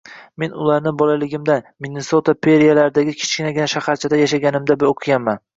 Men 0.43 0.53
ularni 0.61 0.93
bolagtigimdan, 1.01 1.67
Minnesota 1.87 2.35
preriyalaridagi 2.47 3.15
kichkinagina 3.21 3.71
shaharchada 3.77 4.23
yashaganimda 4.23 4.83
o‘qiganman 4.93 5.47